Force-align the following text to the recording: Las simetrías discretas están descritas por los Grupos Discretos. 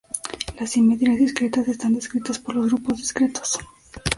Las 0.59 0.71
simetrías 0.71 1.19
discretas 1.19 1.67
están 1.67 1.93
descritas 1.93 2.39
por 2.39 2.55
los 2.55 2.65
Grupos 2.69 2.97
Discretos. 2.97 3.59